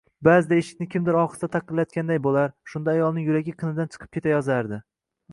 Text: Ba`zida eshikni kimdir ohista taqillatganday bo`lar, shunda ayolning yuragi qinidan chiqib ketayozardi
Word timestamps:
Ba`zida 0.27 0.55
eshikni 0.59 0.85
kimdir 0.93 1.17
ohista 1.23 1.49
taqillatganday 1.55 2.19
bo`lar, 2.27 2.55
shunda 2.71 2.91
ayolning 2.97 3.27
yuragi 3.27 3.53
qinidan 3.59 3.91
chiqib 3.97 4.13
ketayozardi 4.17 4.81